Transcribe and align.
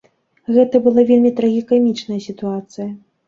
Гэта 0.55 0.79
была 0.85 1.03
вельмі 1.09 1.31
трагікамічная 1.41 2.19
сітуацыя. 2.27 2.89